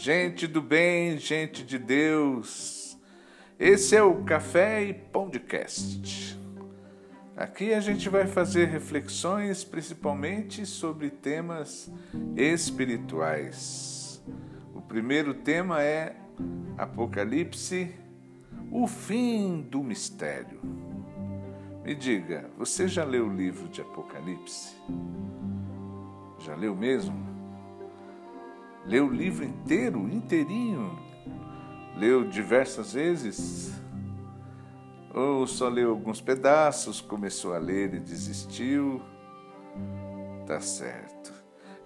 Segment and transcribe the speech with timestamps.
[0.00, 2.96] Gente do bem, gente de Deus,
[3.58, 6.38] esse é o Café e Podcast.
[7.36, 11.90] Aqui a gente vai fazer reflexões principalmente sobre temas
[12.36, 14.22] espirituais.
[14.72, 16.14] O primeiro tema é
[16.76, 17.92] Apocalipse,
[18.70, 20.60] o fim do mistério.
[21.82, 24.76] Me diga, você já leu o livro de Apocalipse?
[26.38, 27.37] Já leu mesmo?
[28.88, 30.98] Leu o livro inteiro, inteirinho?
[31.94, 33.70] Leu diversas vezes?
[35.14, 39.02] Ou só leu alguns pedaços, começou a ler e desistiu?
[40.46, 41.34] Tá certo.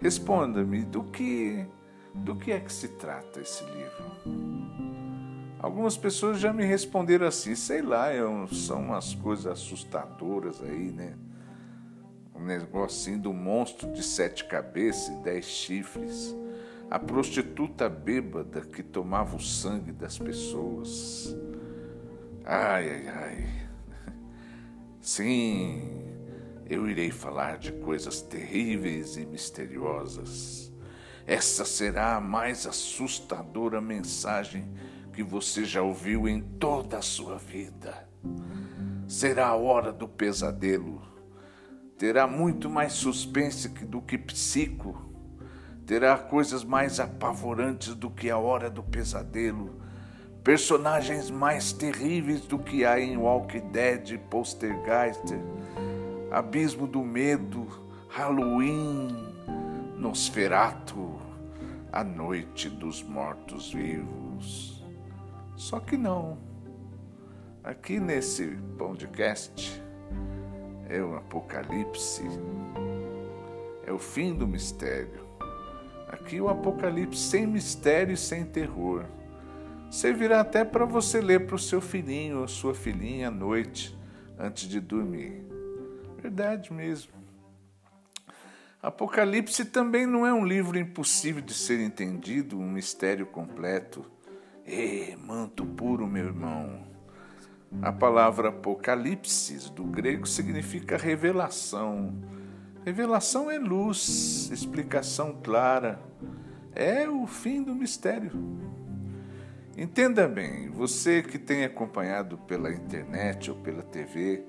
[0.01, 1.67] Responda-me, do que
[2.15, 4.05] do que é que se trata esse livro?
[5.59, 8.21] Algumas pessoas já me responderam assim, sei lá, é
[8.53, 11.17] são umas coisas assustadoras aí, né?
[12.33, 16.37] Um negocinho do monstro de sete cabeças e dez chifres
[16.93, 21.35] a prostituta bêbada que tomava o sangue das pessoas.
[22.45, 23.69] Ai, ai, ai.
[25.01, 26.05] Sim,
[26.69, 30.71] eu irei falar de coisas terríveis e misteriosas.
[31.27, 34.71] Essa será a mais assustadora mensagem
[35.15, 38.07] que você já ouviu em toda a sua vida.
[39.09, 41.01] Será a hora do pesadelo.
[41.97, 45.11] Terá muito mais suspense do que psico
[45.87, 49.81] terá coisas mais apavorantes do que a hora do pesadelo,
[50.45, 55.25] personagens mais terríveis do que há em Walking Dead, Poltergeist,
[56.31, 57.67] Abismo do Medo,
[58.09, 59.09] Halloween,
[59.97, 61.21] Nosferato,
[61.93, 64.83] A Noite dos Mortos-Vivos.
[65.57, 66.39] Só que não.
[67.63, 69.81] Aqui nesse podcast
[70.89, 72.23] é o Apocalipse,
[73.87, 75.32] é o fim do mistério
[76.13, 79.07] Aqui o Apocalipse sem mistério e sem terror.
[79.91, 83.99] Servirá até para você ler para o seu filhinho ou sua filhinha à noite,
[84.39, 85.43] antes de dormir.
[86.21, 87.15] Verdade mesmo.
[88.83, 94.05] Apocalipse também não é um livro impossível de ser entendido, um mistério completo.
[94.67, 96.87] Ê, manto puro, meu irmão.
[97.81, 102.13] A palavra Apocalipse do grego significa revelação
[102.85, 106.03] Revelação é luz, explicação clara,
[106.75, 108.33] é o fim do mistério.
[109.79, 114.43] Entenda bem, você que tem acompanhado pela internet ou pela TV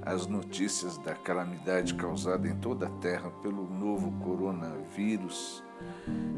[0.00, 5.64] as notícias da calamidade causada em toda a Terra pelo novo coronavírus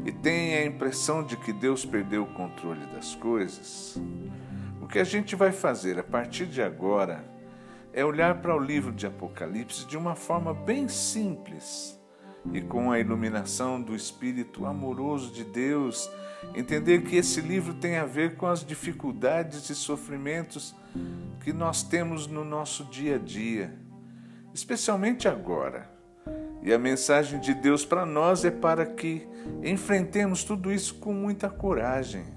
[0.03, 4.01] e tem a impressão de que Deus perdeu o controle das coisas,
[4.81, 7.23] o que a gente vai fazer a partir de agora
[7.95, 11.97] é olhar para o livro de Apocalipse de uma forma bem simples
[12.51, 16.11] e com a iluminação do Espírito amoroso de Deus,
[16.53, 20.75] entender que esse livro tem a ver com as dificuldades e sofrimentos
[21.41, 23.73] que nós temos no nosso dia a dia,
[24.53, 25.89] especialmente agora.
[26.61, 29.25] E a mensagem de Deus para nós é para que
[29.63, 32.34] enfrentemos tudo isso com muita coragem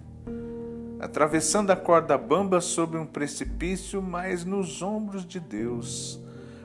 [1.01, 6.21] atravessando a corda bamba sobre um precipício, mas nos ombros de Deus,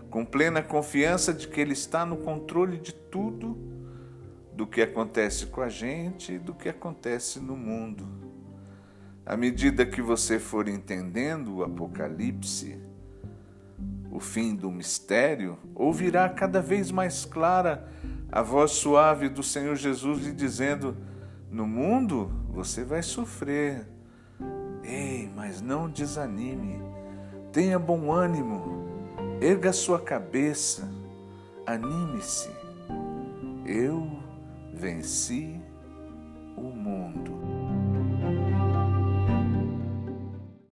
[0.10, 3.58] com plena confiança de que Ele está no controle de tudo,
[4.54, 8.08] do que acontece com a gente e do que acontece no mundo.
[9.26, 12.78] À medida que você for entendendo o Apocalipse,
[14.12, 17.90] o fim do mistério, ouvirá cada vez mais clara
[18.32, 20.98] a voz suave do Senhor Jesus lhe dizendo:
[21.50, 23.88] No mundo você vai sofrer,
[24.84, 26.82] Ei, mas não desanime.
[27.52, 28.88] Tenha bom ânimo.
[29.42, 30.90] Erga sua cabeça.
[31.66, 32.50] Anime-se.
[33.66, 34.08] Eu
[34.74, 35.60] venci
[36.58, 37.53] o mundo.